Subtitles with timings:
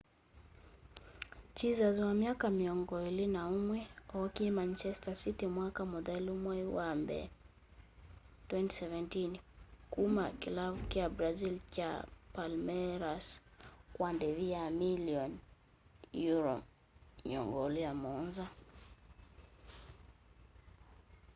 [1.57, 3.79] jesus wa myaka mĩongo ĩlĩ na ũmwe
[4.19, 7.27] ookie manchester city mwaka mũthelu mwai wa mbee
[8.47, 9.39] 2017
[9.93, 11.91] kuma kĩlavu kya brazil kya
[12.33, 13.25] palmeiras
[13.95, 15.39] kwa ndĩvi ya milioni
[16.13, 18.45] £27